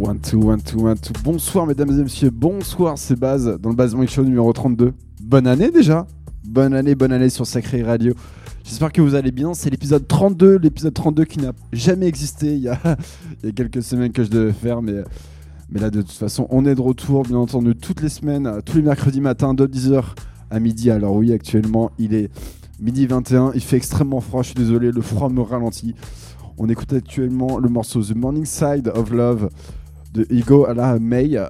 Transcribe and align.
One, 0.00 0.18
two, 0.18 0.38
one, 0.38 0.62
two, 0.62 0.78
one, 0.78 0.98
two. 0.98 1.12
Bonsoir, 1.22 1.66
mesdames 1.66 1.90
et 1.90 2.02
messieurs. 2.02 2.30
Bonsoir, 2.30 2.96
c'est 2.96 3.16
Baz 3.16 3.58
dans 3.60 3.68
le 3.68 3.76
Basement 3.76 4.06
Show 4.06 4.24
numéro 4.24 4.50
32. 4.50 4.94
Bonne 5.20 5.46
année 5.46 5.70
déjà. 5.70 6.06
Bonne 6.42 6.72
année, 6.72 6.94
bonne 6.94 7.12
année 7.12 7.28
sur 7.28 7.46
Sacré 7.46 7.82
Radio. 7.82 8.14
J'espère 8.64 8.92
que 8.92 9.02
vous 9.02 9.14
allez 9.14 9.30
bien. 9.30 9.52
C'est 9.52 9.68
l'épisode 9.68 10.08
32, 10.08 10.56
l'épisode 10.56 10.94
32 10.94 11.24
qui 11.26 11.40
n'a 11.40 11.52
jamais 11.74 12.06
existé. 12.06 12.46
Il 12.56 12.62
y, 12.62 12.68
a, 12.68 12.78
quelques 13.54 13.82
semaines 13.82 14.10
que 14.10 14.24
je 14.24 14.30
devais 14.30 14.54
faire, 14.54 14.80
mais, 14.80 15.02
mais 15.70 15.80
là, 15.80 15.90
de 15.90 16.00
toute 16.00 16.12
façon, 16.12 16.46
on 16.48 16.64
est 16.64 16.74
de 16.74 16.80
retour, 16.80 17.24
bien 17.24 17.36
entendu, 17.36 17.76
toutes 17.76 18.00
les 18.00 18.08
semaines, 18.08 18.50
tous 18.64 18.78
les 18.78 18.82
mercredis 18.82 19.20
matins, 19.20 19.52
de 19.52 19.66
10h 19.66 20.02
à 20.50 20.60
midi. 20.60 20.90
Alors, 20.90 21.14
oui, 21.14 21.30
actuellement, 21.30 21.90
il 21.98 22.14
est 22.14 22.30
midi 22.80 23.06
21. 23.06 23.52
Il 23.54 23.60
fait 23.60 23.76
extrêmement 23.76 24.22
froid. 24.22 24.40
Je 24.40 24.46
suis 24.46 24.54
désolé, 24.54 24.92
le 24.92 25.02
froid 25.02 25.28
me 25.28 25.42
ralentit. 25.42 25.94
On 26.56 26.70
écoute 26.70 26.90
actuellement 26.94 27.58
le 27.58 27.68
morceau 27.68 28.02
The 28.02 28.14
Morning 28.14 28.46
Side 28.46 28.90
of 28.94 29.10
Love 29.10 29.50
de 30.12 30.26
Ego 30.30 30.66
à 30.66 30.74
la 30.74 30.98
May. 30.98 31.30
Euh, 31.34 31.46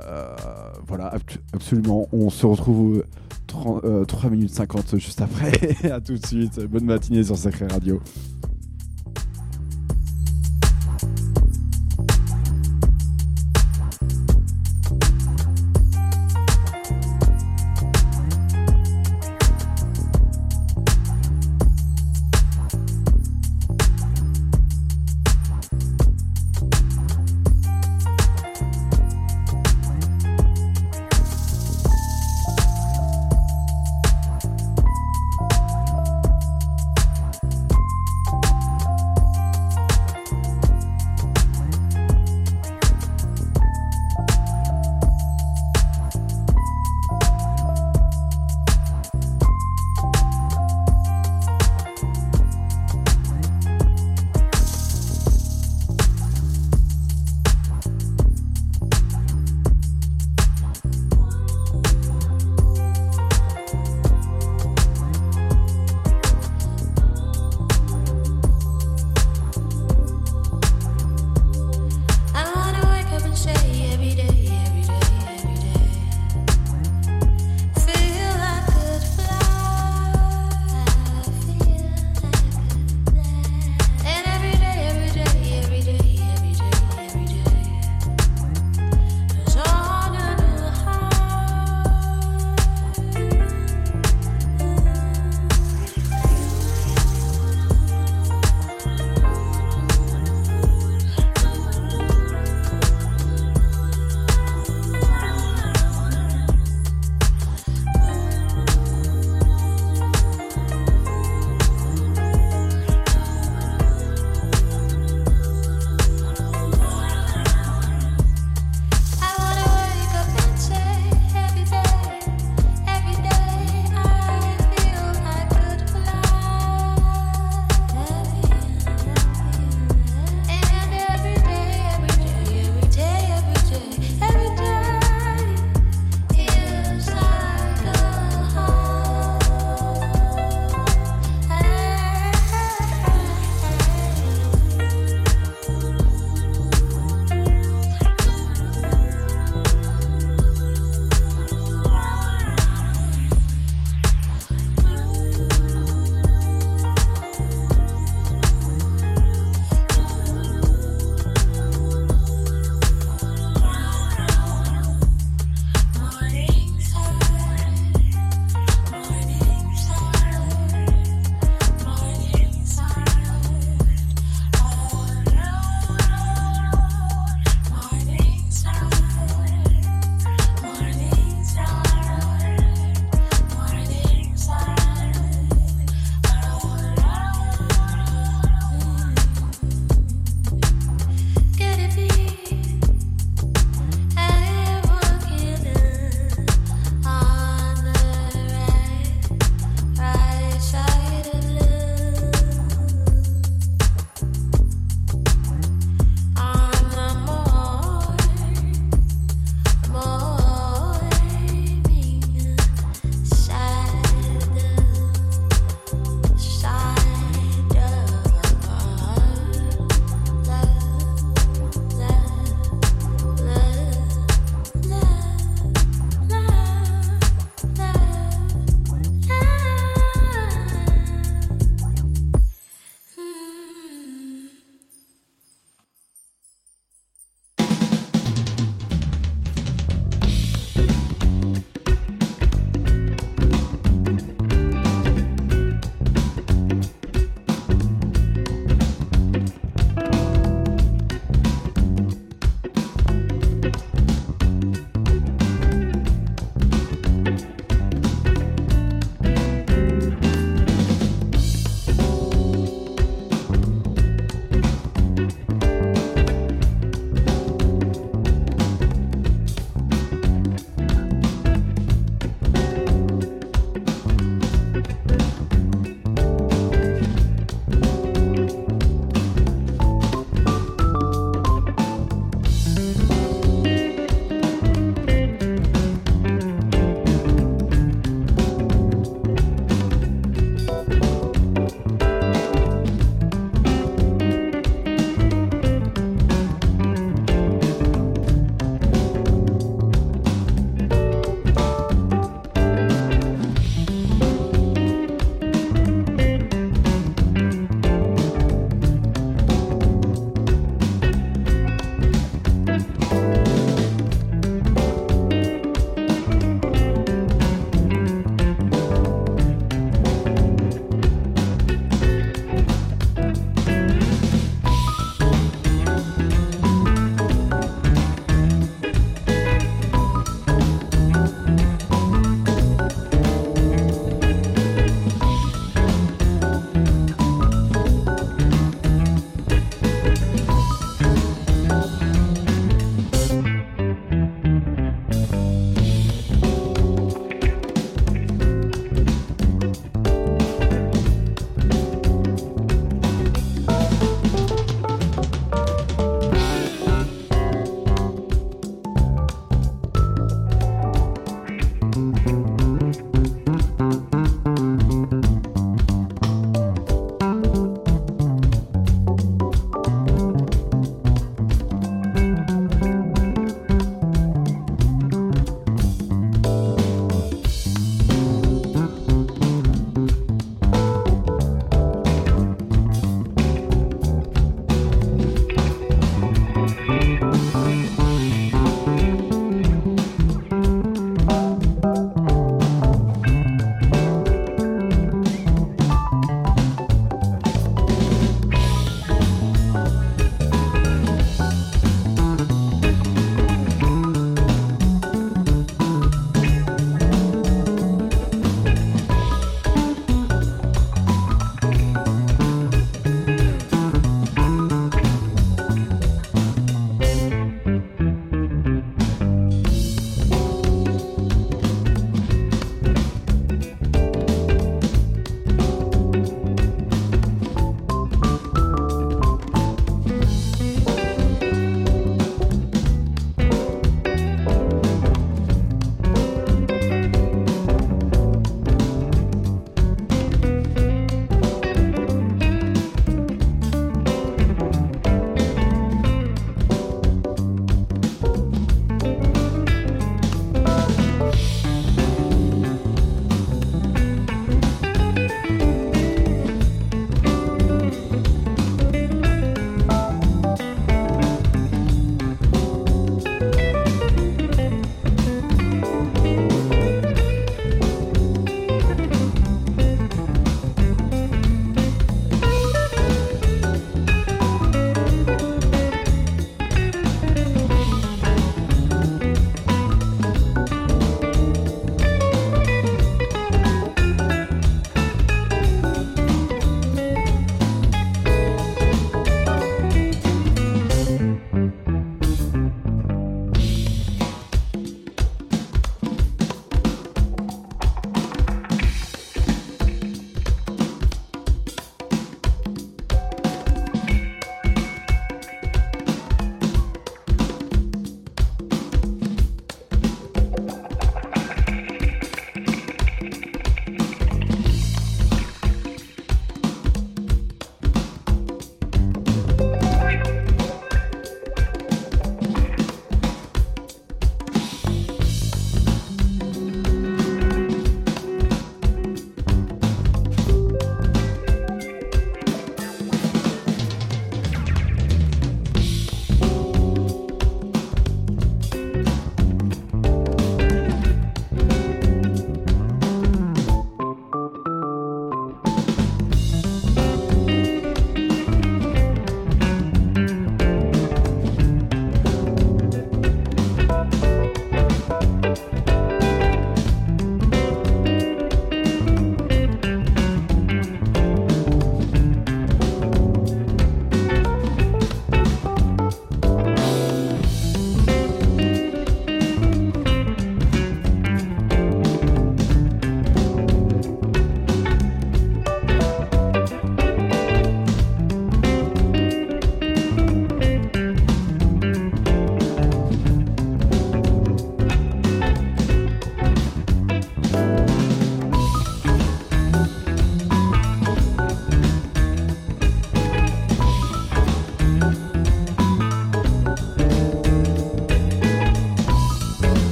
voilà, 0.87 1.13
absolument. 1.53 2.09
On 2.13 2.31
se 2.31 2.47
retrouve 2.47 3.05
3, 3.47 3.81
euh, 3.85 4.31
minutes 4.31 4.55
50 4.55 4.99
juste 4.99 5.21
après. 5.21 5.53
à 5.91 6.01
tout 6.01 6.17
de 6.17 6.27
suite. 6.27 6.61
Bonne 6.67 6.85
matinée 6.85 7.23
sur 7.23 7.37
Sacré 7.37 7.67
Radio. 7.67 8.01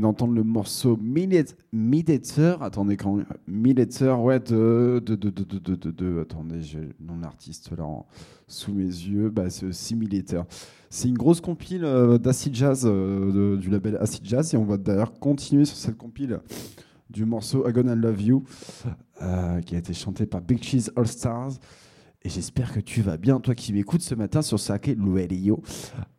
D'entendre 0.00 0.32
le 0.34 0.42
morceau 0.42 0.98
Midetzer. 1.72 2.56
Attendez, 2.60 2.96
quand 2.96 3.18
Midetzer, 3.46 4.12
ouais, 4.12 4.40
de, 4.40 5.02
de, 5.04 5.14
de, 5.14 5.30
de, 5.30 5.44
de, 5.44 5.74
de, 5.74 5.90
de- 5.90 6.20
Attendez, 6.20 6.60
j'ai 6.62 6.80
le 6.80 6.94
nom 7.06 7.16
de 7.16 7.22
l'artiste 7.22 7.70
là 7.76 7.86
sous 8.46 8.72
mes 8.72 8.84
yeux. 8.84 9.30
Bah, 9.30 9.50
c'est 9.50 9.72
Simulator. 9.72 10.46
C'est 10.90 11.08
une 11.08 11.18
grosse 11.18 11.40
compile 11.40 11.84
euh, 11.84 12.18
d'acid 12.18 12.54
jazz, 12.54 12.84
euh, 12.84 13.56
du 13.56 13.68
label 13.68 13.96
Acid 13.96 14.24
Jazz. 14.24 14.54
Et 14.54 14.56
on 14.56 14.64
va 14.64 14.76
d'ailleurs 14.76 15.12
continuer 15.18 15.64
sur 15.64 15.76
cette 15.76 15.96
compile 15.96 16.38
du 17.10 17.24
morceau 17.24 17.68
I 17.68 17.72
Gonna 17.72 17.94
Love 17.94 18.22
You, 18.22 18.44
euh, 19.22 19.60
qui 19.60 19.74
a 19.74 19.78
été 19.78 19.92
chanté 19.92 20.26
par 20.26 20.40
Big 20.40 20.62
Cheese 20.62 20.90
All 20.96 21.06
Stars. 21.06 21.52
Et 22.26 22.30
j'espère 22.30 22.72
que 22.72 22.80
tu 22.80 23.02
vas 23.02 23.18
bien, 23.18 23.38
toi 23.38 23.54
qui 23.54 23.74
m'écoutes 23.74 24.00
ce 24.00 24.14
matin 24.14 24.40
sur 24.40 24.58
Sake 24.58 24.96
Radio. 24.98 25.60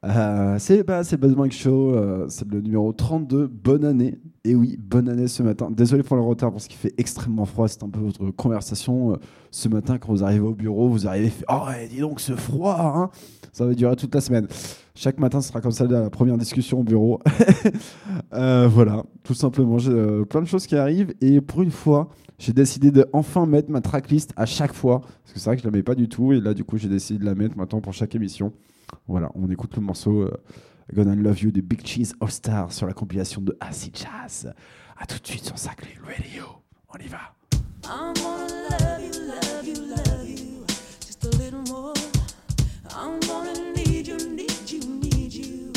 Euh, 0.04 0.56
c'est 0.60 0.84
bah, 0.84 1.02
le 1.02 1.18
Buzz 1.18 1.52
Show, 1.52 1.96
euh, 1.96 2.28
c'est 2.30 2.48
le 2.48 2.62
numéro 2.62 2.94
32. 2.94 3.48
Bonne 3.48 3.84
année. 3.84 4.20
Et 4.48 4.54
oui, 4.54 4.78
bonne 4.80 5.10
année 5.10 5.28
ce 5.28 5.42
matin. 5.42 5.72
Désolé 5.72 6.04
pour 6.04 6.16
le 6.16 6.22
retard 6.22 6.52
parce 6.52 6.68
qu'il 6.68 6.78
fait 6.78 6.94
extrêmement 7.00 7.46
froid. 7.46 7.68
C'est 7.68 7.82
un 7.82 7.90
peu 7.90 8.00
votre 8.00 8.30
conversation 8.30 9.14
euh, 9.14 9.16
ce 9.50 9.68
matin 9.68 9.98
quand 9.98 10.12
vous 10.12 10.24
arrivez 10.24 10.46
au 10.46 10.54
bureau. 10.54 10.88
Vous 10.88 11.08
arrivez, 11.08 11.32
fait, 11.32 11.46
oh, 11.50 11.64
dis 11.90 12.00
donc 12.00 12.20
ce 12.20 12.34
froid. 12.36 12.78
hein. 12.80 13.10
Ça 13.52 13.66
va 13.66 13.74
durer 13.74 13.96
toute 13.96 14.14
la 14.14 14.22
semaine. 14.22 14.48
Chaque 14.94 15.18
matin, 15.18 15.42
ce 15.42 15.48
sera 15.48 15.62
comme 15.62 15.72
ça 15.72 15.86
la 15.86 16.12
première 16.12 16.38
discussion 16.38 16.82
au 16.82 16.84
bureau. 16.84 17.20
Euh, 18.34 18.68
voilà, 18.70 19.04
tout 19.24 19.34
simplement. 19.34 19.78
J'ai 19.78 19.92
euh, 19.92 20.26
plein 20.26 20.42
de 20.42 20.46
choses 20.46 20.68
qui 20.68 20.76
arrivent. 20.76 21.14
Et 21.22 21.40
pour 21.42 21.62
une 21.64 21.72
fois, 21.72 22.10
j'ai 22.38 22.54
décidé 22.54 22.92
de 22.92 23.06
enfin 23.14 23.46
mettre 23.46 23.72
ma 23.72 23.82
tracklist 23.82 24.32
à 24.36 24.46
chaque 24.46 24.74
fois. 24.74 25.00
Parce 25.02 25.34
que 25.34 25.40
c'est 25.40 25.46
vrai 25.50 25.56
que 25.56 25.64
je 25.64 25.68
la 25.68 25.72
mets 25.72 25.84
pas 25.84 25.96
du 25.96 26.08
tout. 26.08 26.34
Et 26.34 26.40
là, 26.42 26.54
du 26.54 26.64
coup, 26.64 26.78
j'ai 26.78 26.90
décidé 26.90 27.18
de 27.18 27.26
la 27.26 27.34
mettre 27.34 27.58
maintenant 27.58 27.82
pour 27.82 27.94
chaque 27.94 28.14
émission. 28.14 28.52
Voilà, 29.08 29.32
on 29.36 29.50
écoute 29.50 29.76
le 29.76 29.82
morceau 29.82 30.30
Gonna 30.94 31.16
Love 31.16 31.42
You 31.42 31.52
de 31.52 31.62
Big 31.62 31.86
Cheese 31.86 32.14
All 32.22 32.32
Star 32.32 32.72
sur 32.72 32.88
la 32.88 32.94
compilation 32.94 33.42
de 33.42 33.58
Acid 33.60 33.98
Jazz. 33.98 34.54
A 34.98 35.06
tout 35.06 35.20
de 35.20 35.28
suite 35.28 35.46
sur 35.46 35.58
Sacré 35.58 35.98
Radio. 36.04 36.46
On 36.90 36.98
y 36.98 37.08
va. 37.08 37.34
I'm 37.88 38.14
gonna 38.16 38.48
love 38.70 39.02
you, 39.02 39.12
love 39.28 39.68
you, 39.68 39.76
love 39.88 40.28
you, 40.28 40.66
just 41.06 41.24
a 41.26 41.38
little 41.38 41.62
more. 41.68 41.94
I'm 42.96 43.20
gonna 43.28 43.74
need 43.76 44.08
you, 44.08 44.18
need 44.30 44.70
you, 44.70 44.80
need 45.02 45.34
you, 45.34 45.72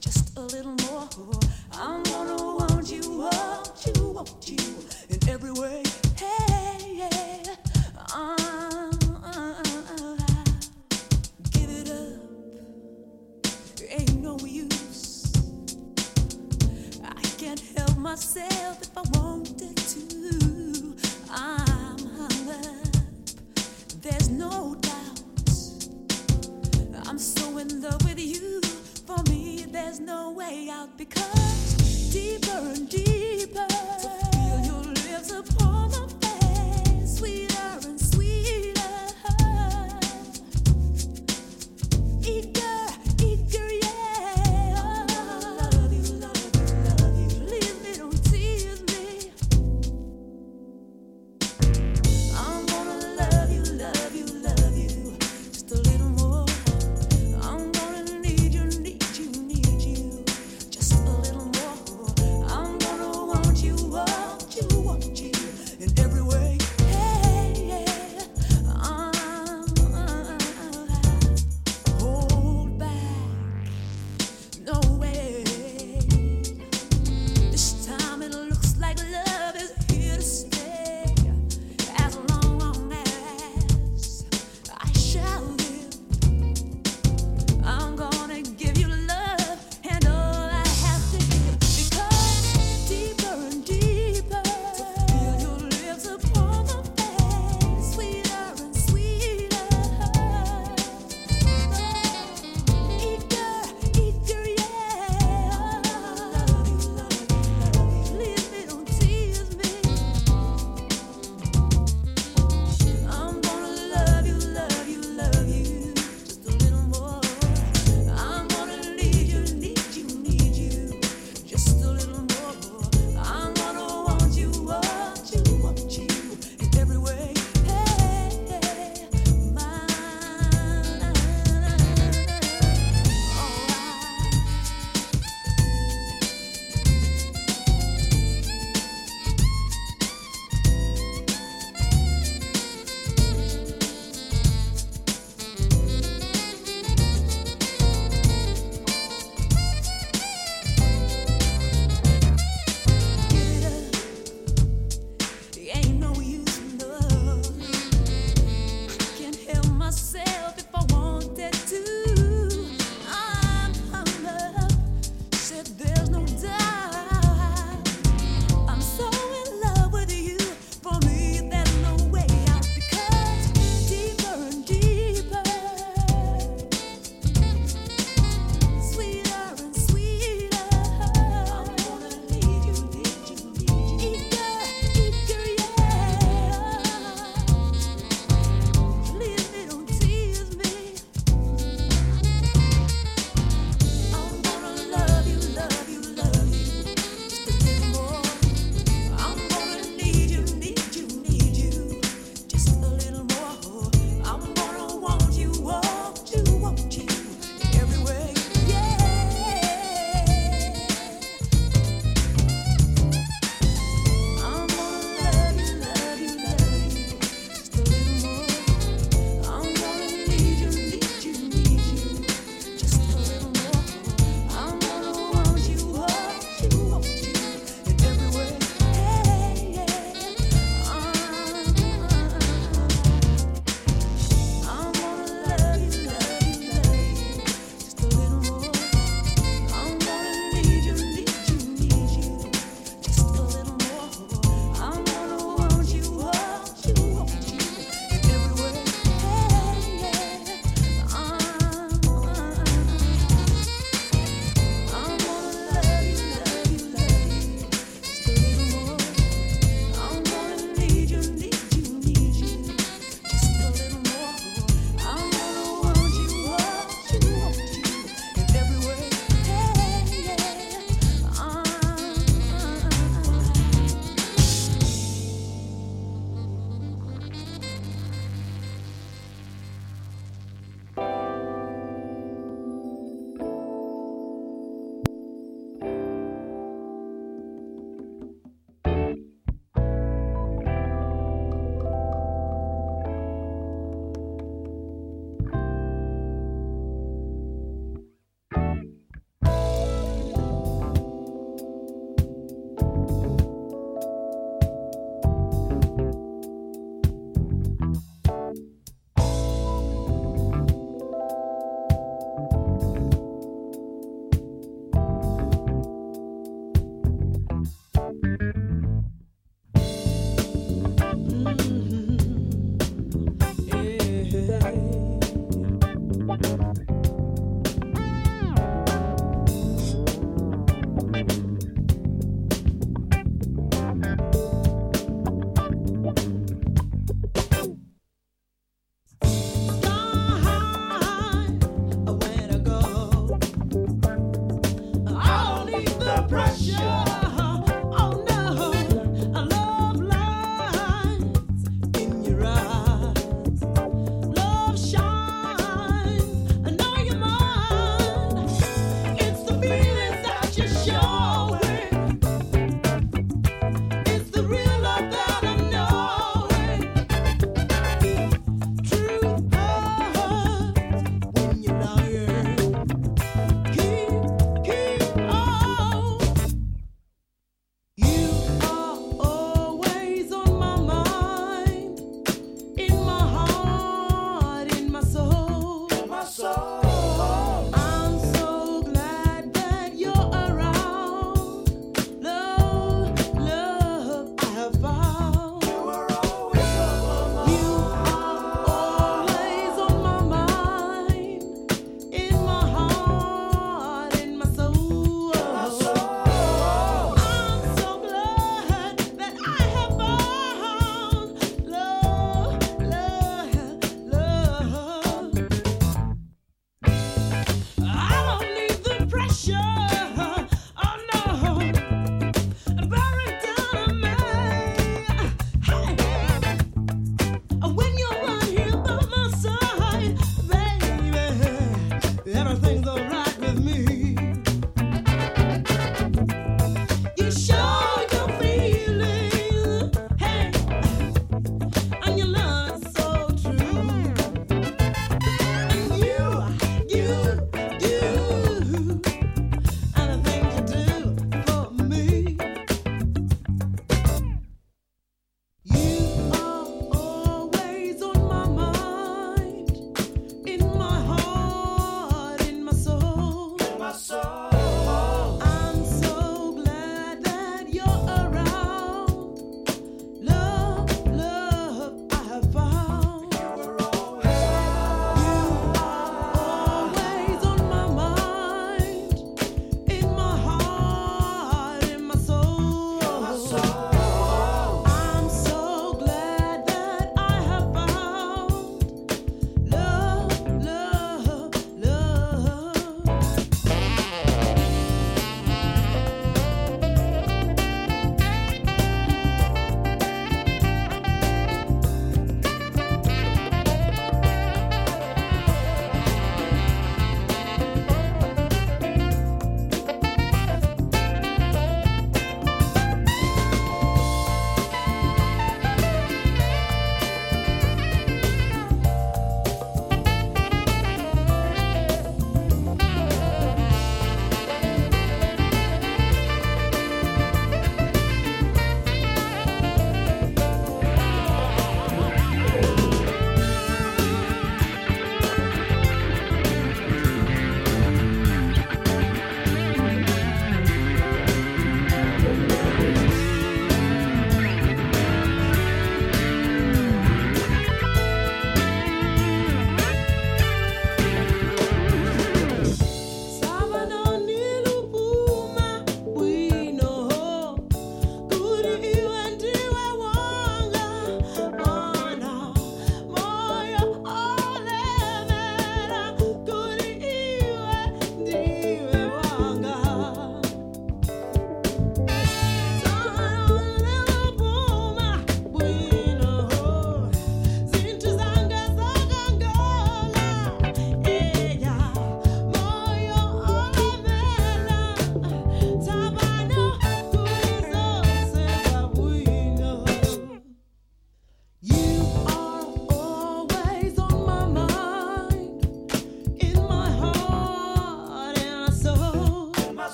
just 0.00 0.36
a 0.36 0.42
little 0.42 0.74
more. 0.90 1.08
I'm 1.72 2.02
gonna 2.04 2.36
want 2.36 2.90
you, 2.90 3.18
want 3.18 3.86
you, 3.86 4.12
want 4.12 4.48
you 4.48 4.58
in 5.10 5.28
every 5.28 5.52
way. 5.52 5.82
Myself 18.12 18.82
if 18.82 18.90
I 18.94 19.02
wanted 19.18 19.74
to. 19.74 20.94
I'm 21.30 21.98
hung 22.18 22.48
up. 22.50 22.94
There's 24.02 24.28
no 24.28 24.76
doubt. 24.82 25.22
I'm 27.08 27.18
so 27.18 27.56
in 27.56 27.80
love 27.80 28.04
with 28.04 28.20
you. 28.20 28.60
For 29.06 29.16
me, 29.30 29.64
there's 29.66 29.98
no 29.98 30.30
way 30.32 30.68
out 30.70 30.98
because 30.98 32.12
deeper 32.12 32.60
and 32.74 32.86
deeper. 32.86 33.66
To 33.66 34.10
feel 34.32 34.60
your 34.70 34.84
lips 34.92 35.32
upon 35.32 35.92
my 35.92 36.06
face, 36.20 37.16
sweeter 37.16 37.51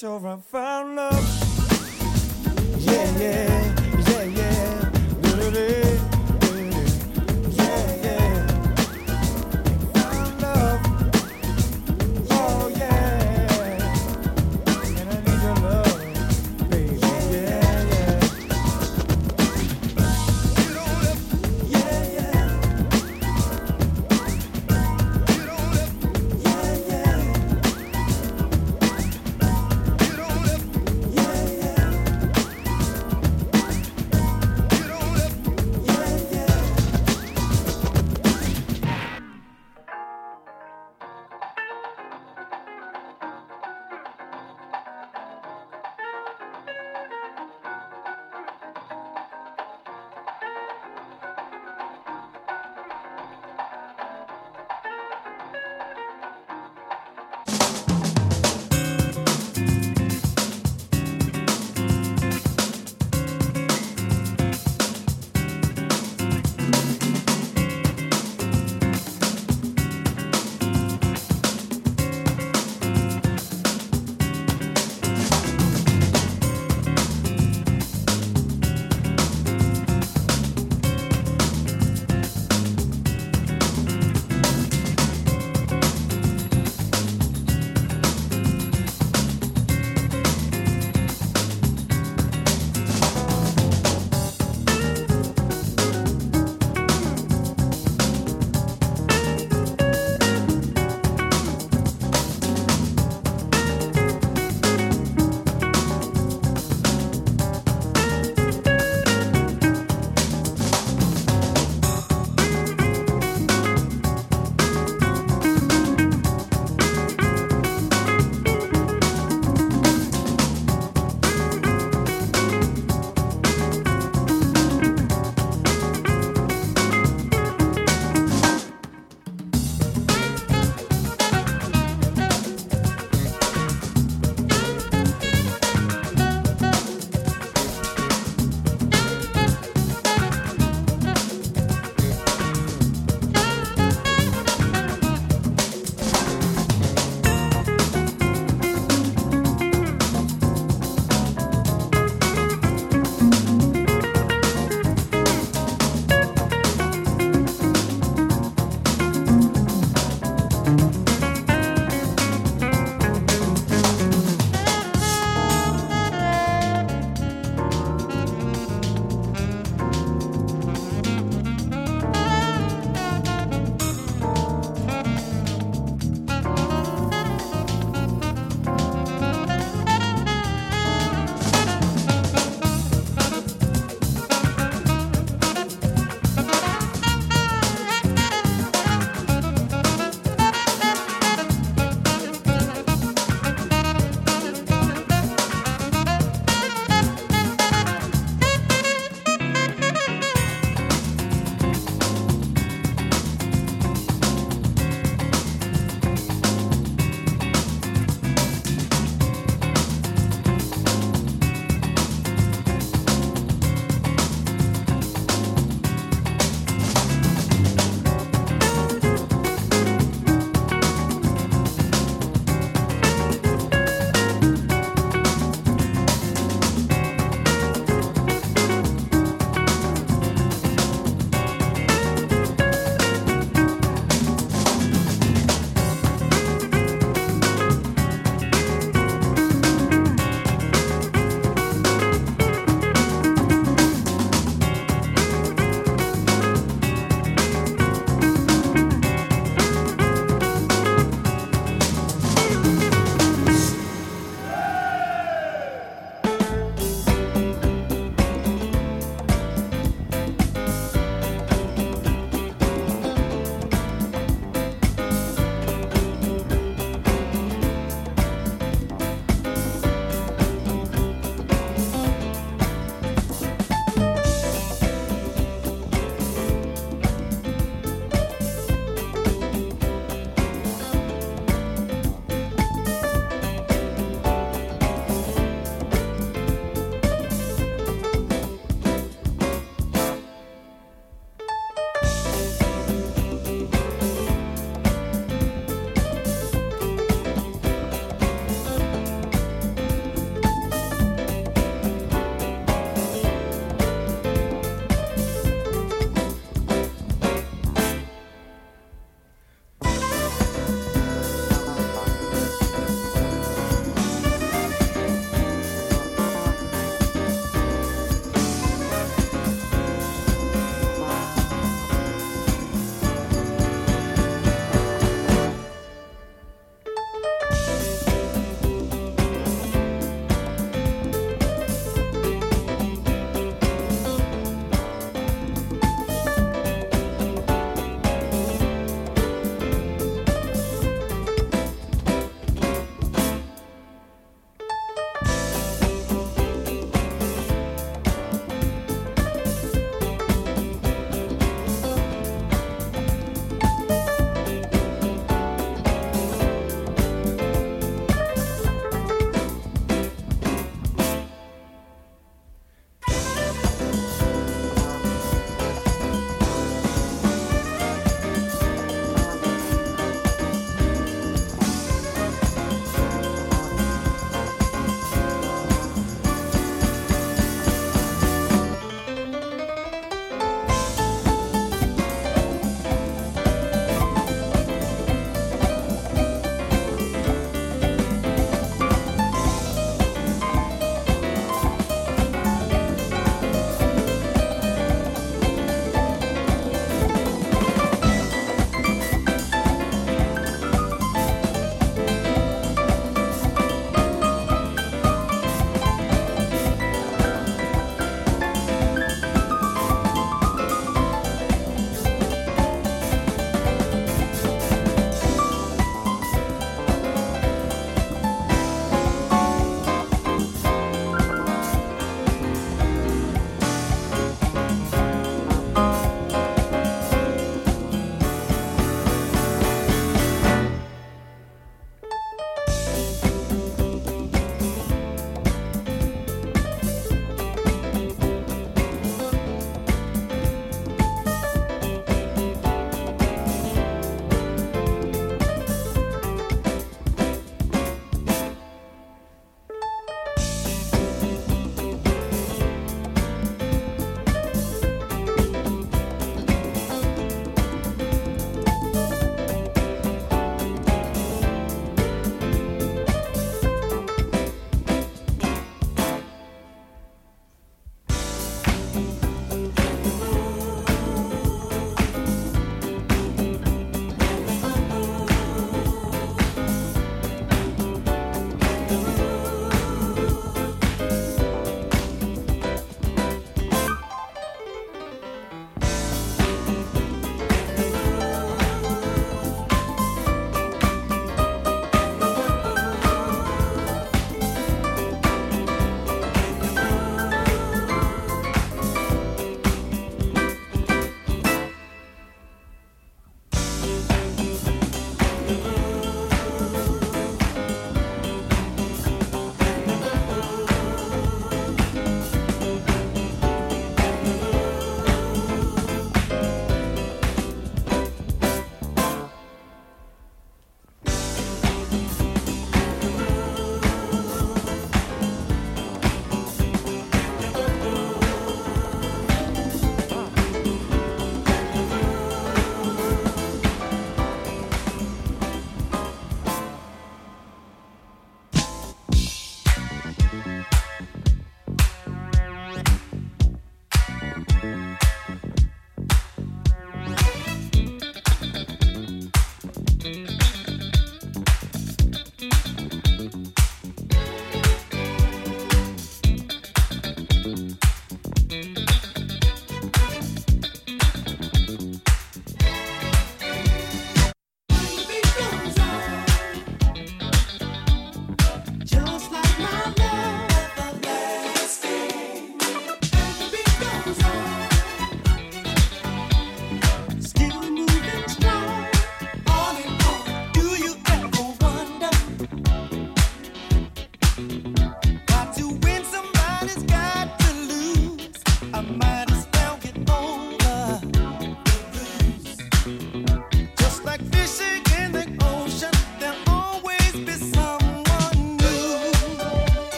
So 0.00 0.16
I'm 0.16 0.40
fire. 0.40 0.79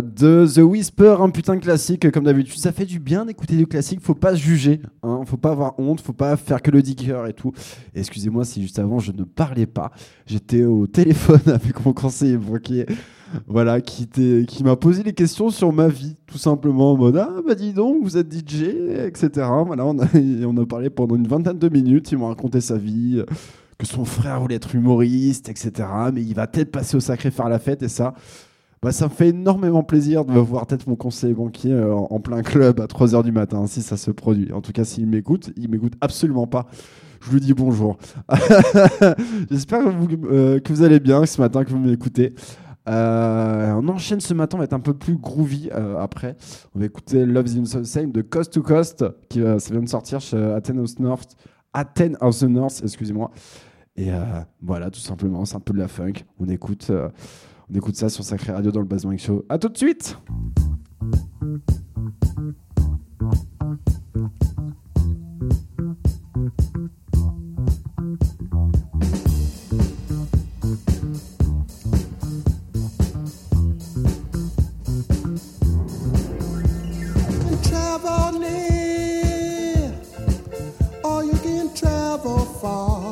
De 0.00 0.46
The 0.46 0.58
Whisper, 0.58 1.16
un 1.20 1.30
putain 1.30 1.58
classique 1.58 2.10
comme 2.10 2.24
d'habitude. 2.24 2.58
Ça 2.58 2.72
fait 2.72 2.86
du 2.86 2.98
bien 2.98 3.26
d'écouter 3.26 3.56
du 3.56 3.66
classique, 3.66 4.00
faut 4.00 4.14
pas 4.14 4.34
juger, 4.34 4.80
hein, 5.02 5.20
faut 5.26 5.36
pas 5.36 5.50
avoir 5.50 5.78
honte, 5.78 6.00
faut 6.00 6.12
pas 6.12 6.36
faire 6.36 6.62
que 6.62 6.70
le 6.70 6.82
digger 6.82 7.22
et 7.28 7.32
tout. 7.32 7.52
Excusez-moi 7.94 8.44
si 8.44 8.62
juste 8.62 8.78
avant 8.78 8.98
je 8.98 9.12
ne 9.12 9.24
parlais 9.24 9.66
pas, 9.66 9.90
j'étais 10.26 10.64
au 10.64 10.86
téléphone 10.86 11.40
avec 11.46 11.84
mon 11.84 11.92
conseiller. 11.92 12.38
Voilà, 13.46 13.80
qui, 13.80 14.08
m'a 14.62 14.76
posé 14.76 15.02
des 15.02 15.12
questions 15.12 15.50
sur 15.50 15.72
ma 15.72 15.88
vie, 15.88 16.16
tout 16.26 16.38
simplement 16.38 16.92
en 16.92 16.96
mode 16.96 17.16
Ah, 17.16 17.40
bah 17.46 17.54
dis 17.54 17.72
donc, 17.72 18.02
vous 18.02 18.16
êtes 18.16 18.32
DJ, 18.32 18.62
etc. 19.06 19.48
Voilà, 19.66 19.84
on 19.84 19.98
a, 19.98 20.06
on 20.46 20.56
a 20.56 20.66
parlé 20.66 20.90
pendant 20.90 21.16
une 21.16 21.26
vingtaine 21.26 21.58
de 21.58 21.68
minutes, 21.68 22.12
il 22.12 22.18
m'a 22.18 22.28
raconté 22.28 22.60
sa 22.60 22.78
vie, 22.78 23.22
que 23.78 23.86
son 23.86 24.04
frère 24.04 24.40
voulait 24.40 24.54
être 24.54 24.74
humoriste, 24.74 25.48
etc. 25.48 25.88
Mais 26.12 26.22
il 26.22 26.34
va 26.34 26.46
peut-être 26.46 26.70
passer 26.70 26.96
au 26.96 27.00
sacré 27.00 27.30
faire 27.30 27.48
la 27.48 27.58
fête 27.58 27.82
et 27.82 27.88
ça. 27.88 28.14
Bah, 28.86 28.92
ça 28.92 29.06
me 29.06 29.10
fait 29.10 29.30
énormément 29.30 29.82
plaisir 29.82 30.24
de 30.24 30.38
voir 30.38 30.64
peut-être 30.64 30.86
mon 30.86 30.94
conseiller 30.94 31.34
banquier 31.34 31.72
euh, 31.72 31.92
en, 31.92 32.20
plein 32.20 32.42
club 32.42 32.78
à 32.78 32.86
3h 32.86 33.24
du 33.24 33.32
matin, 33.32 33.66
si 33.66 33.82
ça 33.82 33.96
se 33.96 34.12
produit. 34.12 34.52
En 34.52 34.60
tout 34.60 34.70
cas, 34.70 34.84
s'il 34.84 35.08
m'écoute, 35.08 35.50
il 35.56 35.68
m'écoute 35.68 35.94
absolument 36.00 36.46
pas. 36.46 36.66
Je 37.20 37.32
lui 37.32 37.40
dis 37.40 37.52
bonjour. 37.52 37.98
J'espère 39.50 39.82
que 39.82 39.88
vous, 39.88 40.06
euh, 40.30 40.60
que 40.60 40.72
vous 40.72 40.84
allez 40.84 41.00
bien 41.00 41.26
ce 41.26 41.40
matin, 41.40 41.64
que 41.64 41.70
vous 41.70 41.80
m'écoutez. 41.80 42.32
Euh, 42.88 43.72
on 43.72 43.88
enchaîne 43.88 44.20
ce 44.20 44.34
matin, 44.34 44.56
on 44.56 44.58
va 44.58 44.66
être 44.66 44.72
un 44.72 44.78
peu 44.78 44.94
plus 44.94 45.16
groovy 45.16 45.68
après. 45.98 46.36
On 46.76 46.78
va 46.78 46.86
écouter 46.86 47.26
Love 47.26 47.48
is 47.48 47.60
the 47.62 47.82
Same 47.82 48.12
de 48.12 48.22
Coast 48.22 48.52
to 48.52 48.62
Coast, 48.62 49.04
qui 49.28 49.40
vient 49.40 49.56
de 49.56 49.88
sortir 49.88 50.20
chez 50.20 50.36
Athens 50.36 50.78
of 50.78 51.00
North. 51.00 51.36
Athens 51.74 52.14
of 52.20 52.38
the 52.38 52.44
North, 52.44 52.82
excusez-moi. 52.84 53.32
Et 53.96 54.10
voilà, 54.62 54.92
tout 54.92 55.00
simplement, 55.00 55.44
c'est 55.44 55.56
un 55.56 55.60
peu 55.60 55.72
de 55.74 55.80
la 55.80 55.88
funk. 55.88 56.22
On 56.38 56.48
écoute, 56.48 56.92
on 57.70 57.74
écoute 57.74 57.96
ça 57.96 58.08
sur 58.08 58.24
Sacré 58.24 58.52
Radio 58.52 58.70
dans 58.70 58.80
le 58.80 58.86
Basement 58.86 59.16
Show. 59.16 59.44
À 59.48 59.58
tout 59.58 59.68
de 59.68 59.76
suite 59.76 60.16
travel 81.76 82.46
far. 82.60 83.05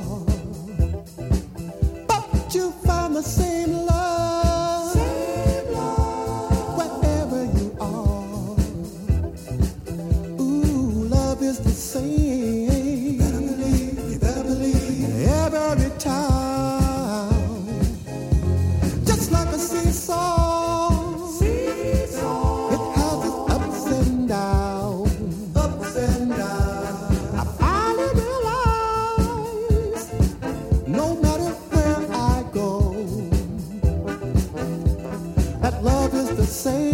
Every 11.97 12.03
time, 16.01 17.67
just 19.05 19.31
like 19.31 19.49
a 19.51 19.59
seesaw. 19.59 21.39
It 21.41 22.81
has 22.97 23.25
its 23.25 23.51
ups 23.55 23.87
and 23.87 24.29
downs. 24.29 25.57
I 27.61 27.95
no 30.89 31.15
matter 31.23 31.51
where 31.71 32.03
I 32.11 32.45
go, 32.53 32.93
that 35.63 35.85
love 35.85 36.13
is 36.15 36.37
the 36.37 36.45
same. 36.45 36.94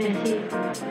Merci. 0.00 0.89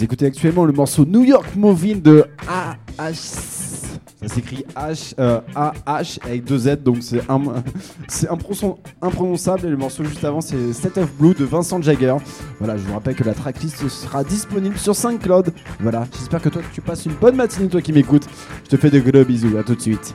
Vous 0.00 0.04
écoutez 0.04 0.24
actuellement 0.24 0.64
le 0.64 0.72
morceau 0.72 1.04
New 1.04 1.24
York 1.24 1.54
Moving 1.56 2.00
de 2.00 2.24
AH. 2.48 3.12
Ça 3.12 4.28
s'écrit 4.28 4.64
H, 4.74 5.12
euh, 5.18 5.42
AH 5.54 6.18
avec 6.24 6.44
deux 6.44 6.56
Z, 6.56 6.76
donc 6.82 7.02
c'est 7.02 7.20
un, 7.28 7.42
c'est 8.08 8.26
imprononçable. 9.02 9.66
Et 9.66 9.68
le 9.68 9.76
morceau 9.76 10.02
juste 10.02 10.24
avant, 10.24 10.40
c'est 10.40 10.72
State 10.72 10.96
of 10.96 11.12
Blue 11.18 11.34
de 11.34 11.44
Vincent 11.44 11.82
Jagger. 11.82 12.16
Voilà, 12.60 12.78
je 12.78 12.82
vous 12.84 12.94
rappelle 12.94 13.14
que 13.14 13.24
la 13.24 13.34
tracklist 13.34 13.86
sera 13.88 14.24
disponible 14.24 14.78
sur 14.78 14.96
SoundCloud. 14.96 15.52
Voilà, 15.80 16.06
j'espère 16.16 16.40
que 16.40 16.48
toi 16.48 16.62
tu 16.72 16.80
passes 16.80 17.04
une 17.04 17.12
bonne 17.12 17.36
matinée, 17.36 17.68
toi 17.68 17.82
qui 17.82 17.92
m'écoutes. 17.92 18.26
Je 18.64 18.70
te 18.70 18.76
fais 18.78 18.88
de 18.88 19.00
gros 19.00 19.22
bisous, 19.26 19.58
à 19.58 19.64
tout 19.64 19.74
de 19.74 19.82
suite. 19.82 20.14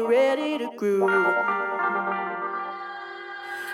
So 0.00 0.08
ready 0.08 0.56
to 0.58 0.70
groove. 0.76 1.10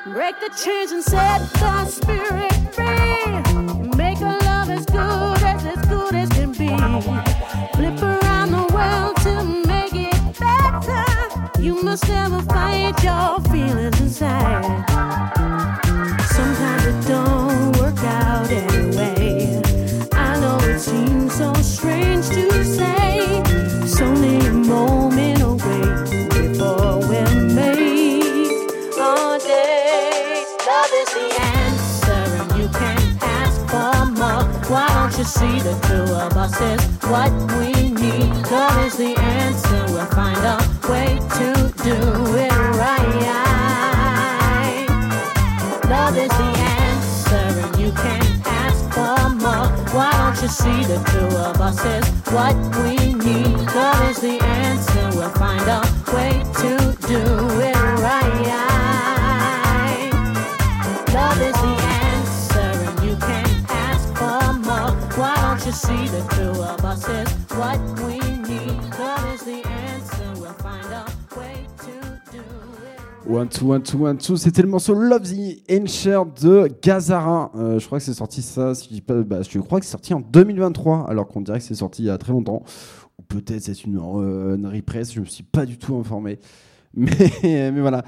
Break 0.07 0.35
the 0.41 0.51
chains 0.63 0.93
and 0.93 1.03
set 1.03 1.39
the 1.55 1.85
spirit 1.87 2.53
free. 2.75 3.97
Make 3.97 4.21
a 4.21 4.39
love 4.45 4.71
as 4.71 4.87
good 4.87 5.43
as 5.43 5.65
as 5.65 5.85
good 5.87 6.15
as 6.15 6.29
can 6.31 6.53
be. 6.53 6.69
Flip 7.77 8.03
around 8.03 8.51
the 8.59 8.67
world 8.77 9.17
to 9.27 9.35
make 9.67 9.95
it 9.95 10.39
better. 10.39 11.63
You 11.63 11.83
must 11.83 12.09
never 12.09 12.41
fight 12.43 13.03
your 13.03 13.41
feelings 13.53 14.01
inside. 14.01 14.65
Sometimes 16.37 16.87
it 16.87 17.09
don't 17.09 17.77
work 17.79 17.99
out 18.05 18.51
anyway. 18.51 19.63
I 20.13 20.41
know 20.41 20.59
it 20.63 20.81
seems 20.81 21.35
so 21.35 21.53
strange 21.55 22.29
to 22.31 22.65
say. 22.65 23.46
See 35.47 35.61
the 35.61 35.77
two 35.89 36.07
of 36.15 36.37
us 36.37 36.61
is 36.61 36.81
what 37.11 37.33
we 37.59 37.71
need? 37.91 38.31
Love 38.51 38.79
is 38.87 38.97
the 38.97 39.15
answer. 39.19 39.83
We'll 39.93 40.13
find 40.21 40.39
a 40.55 40.59
way 40.91 41.11
to 41.39 41.49
do 41.89 41.99
it 42.47 42.57
right. 42.83 43.17
Love 45.95 46.17
is 46.17 46.33
the 46.43 46.53
answer, 46.83 47.47
and 47.63 47.73
you 47.83 47.91
can't 47.93 48.47
ask 48.65 48.81
for 48.97 49.19
more. 49.45 49.69
Why 49.95 50.11
don't 50.21 50.39
you 50.43 50.49
see 50.49 50.81
the 50.93 50.99
two 51.13 51.31
of 51.49 51.61
us 51.61 51.81
is 51.97 52.07
what 52.35 52.57
we 52.83 52.95
need? 53.27 53.57
Love 53.75 54.11
is 54.11 54.19
the 54.21 54.39
answer. 54.43 55.05
We'll 55.17 55.37
find 55.45 55.67
a 55.79 55.83
way 56.15 56.33
to 56.63 56.73
do 57.13 57.23
it 57.61 57.76
two 66.31 66.63
of 66.63 66.85
us 66.85 67.09
is 67.09 67.29
what 67.57 67.79
we 68.05 68.19
need? 68.49 68.77
Love 68.99 69.35
is 69.35 69.45
the 69.45 69.63
answer. 69.67 70.41
We'll 70.41 70.53
find 70.55 70.85
a 70.93 71.05
way 71.39 71.67
to 71.79 72.33
do 72.33 72.43
it. 72.43 73.27
One 73.27 73.49
two 73.49 73.67
one 73.67 73.83
two 73.83 73.99
one 73.99 74.19
two, 74.19 74.37
c'était 74.37 74.63
le 74.63 74.69
morceau 74.69 74.95
Love 74.95 75.23
the 75.23 75.63
Encher 75.71 76.23
de 76.41 76.69
Gazarin. 76.83 77.51
Euh, 77.57 77.79
je 77.79 77.87
crois 77.87 77.99
que 77.99 78.05
c'est 78.05 78.15
sorti 78.15 78.43
ça, 78.43 78.75
si 78.75 78.97
je 78.97 79.03
pas, 79.03 79.23
bah, 79.23 79.43
je 79.43 79.59
crois 79.59 79.81
que 79.81 79.87
c'est 79.87 79.93
sorti 79.93 80.15
en 80.15 80.21
2023, 80.21 81.09
alors 81.09 81.27
qu'on 81.27 81.41
dirait 81.41 81.59
que 81.59 81.65
c'est 81.65 81.75
sorti 81.75 82.03
il 82.03 82.07
y 82.07 82.11
a 82.11 82.19
très 82.19 82.33
longtemps. 82.33 82.63
Ou 83.19 83.23
peut-être 83.23 83.63
c'est 83.63 83.85
une, 83.85 83.99
euh, 83.99 84.57
une 84.57 84.67
repress, 84.67 85.13
je 85.13 85.21
me 85.21 85.27
suis 85.27 85.45
pas 85.45 85.67
du 85.67 85.79
tout 85.79 85.97
informé. 85.97 86.39
Mais, 86.95 87.11
mais 87.43 87.81
voilà. 87.81 88.05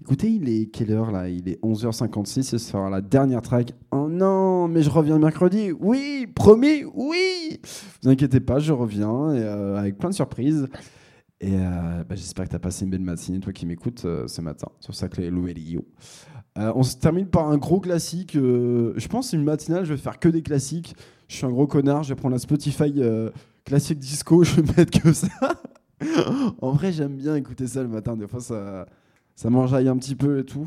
Écoutez, 0.00 0.28
il 0.30 0.48
est 0.48 0.66
quelle 0.66 0.90
heure 0.90 1.12
là? 1.12 1.28
Il 1.28 1.48
est 1.48 1.62
11h56, 1.62 2.42
ce 2.42 2.58
sera 2.58 2.90
la 2.90 3.00
dernière 3.00 3.40
track. 3.40 3.72
Oh 3.92 4.08
non, 4.10 4.66
mais 4.66 4.82
je 4.82 4.90
reviens 4.90 5.16
mercredi. 5.16 5.70
Oui, 5.78 6.26
promis, 6.34 6.82
oui. 6.92 7.60
Vous 8.02 8.10
inquiétez 8.10 8.40
pas, 8.40 8.58
je 8.58 8.72
reviens 8.72 9.30
euh, 9.30 9.76
avec 9.76 9.98
plein 9.98 10.10
de 10.10 10.14
surprises. 10.14 10.66
Et 11.40 11.54
euh, 11.54 12.02
bah, 12.02 12.16
j'espère 12.16 12.46
que 12.46 12.50
tu 12.50 12.56
as 12.56 12.58
passé 12.58 12.84
une 12.84 12.90
belle 12.90 13.02
matinée, 13.02 13.38
toi 13.38 13.52
qui 13.52 13.64
m'écoutes 13.64 14.04
euh, 14.04 14.26
ce 14.26 14.40
matin 14.40 14.66
sur 14.80 14.92
Saclay 14.92 15.30
Louelio. 15.30 15.84
On 16.56 16.82
se 16.82 16.96
termine 16.96 17.26
par 17.26 17.48
un 17.48 17.56
gros 17.56 17.78
classique. 17.78 18.32
je 18.34 19.08
pense 19.08 19.32
une 19.32 19.44
matinale, 19.44 19.84
je 19.84 19.94
vais 19.94 20.00
faire 20.00 20.18
que 20.18 20.28
des 20.28 20.42
classiques. 20.42 20.96
Je 21.28 21.36
suis 21.36 21.46
un 21.46 21.50
gros 21.50 21.68
connard, 21.68 22.02
je 22.02 22.08
vais 22.08 22.14
prendre 22.16 22.34
la 22.34 22.40
Spotify 22.40 22.92
classique 23.64 24.00
disco, 24.00 24.42
je 24.44 24.60
vais 24.60 24.72
mettre 24.76 25.00
que 25.00 25.12
ça. 25.12 25.28
en 26.60 26.72
vrai, 26.72 26.92
j'aime 26.92 27.16
bien 27.16 27.36
écouter 27.36 27.66
ça 27.66 27.82
le 27.82 27.88
matin. 27.88 28.16
Des 28.16 28.26
fois, 28.26 28.40
ça, 28.40 28.86
ça 29.34 29.50
m'enjaille 29.50 29.88
un 29.88 29.96
petit 29.96 30.14
peu 30.14 30.38
et 30.38 30.44
tout. 30.44 30.66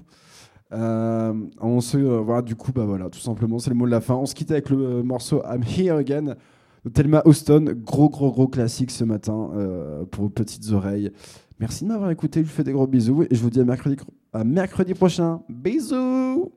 Euh, 0.72 1.34
on 1.62 1.80
se 1.80 1.98
euh, 1.98 2.20
voilà, 2.20 2.42
du 2.42 2.56
coup, 2.56 2.72
bah 2.72 2.86
voilà, 2.86 3.10
tout 3.10 3.20
simplement, 3.20 3.60
c'est 3.60 3.70
le 3.70 3.76
mot 3.76 3.86
de 3.86 3.92
la 3.92 4.02
fin. 4.02 4.16
On 4.16 4.26
se 4.26 4.36
quitte 4.36 4.52
avec 4.52 4.70
le 4.70 4.78
euh, 4.78 5.04
morceau 5.04 5.42
I'm 5.46 5.64
Here 5.64 5.98
Again 5.98 6.36
de 6.84 6.90
Thelma 6.90 7.22
Houston. 7.26 7.76
Gros, 7.84 8.10
gros, 8.10 8.32
gros 8.32 8.48
classique 8.48 8.92
ce 8.92 9.04
matin 9.04 9.52
euh, 9.56 10.06
pour 10.06 10.24
vos 10.24 10.30
petites 10.30 10.72
oreilles. 10.72 11.12
Merci 11.60 11.84
de 11.84 11.90
m'avoir 11.90 12.12
écouté. 12.12 12.42
Je 12.42 12.46
vous 12.46 12.54
fais 12.54 12.64
des 12.64 12.74
gros 12.74 12.88
bisous 12.88 13.24
et 13.24 13.36
je 13.36 13.42
vous 13.42 13.50
dis 13.50 13.60
à 13.60 13.64
mercredi, 13.64 13.96
à 14.34 14.44
mercredi 14.44 14.94
prochain. 14.94 15.42
Bisous! 15.50 16.52